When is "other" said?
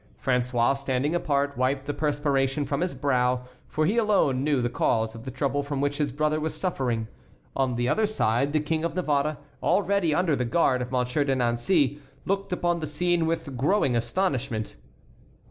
7.87-8.07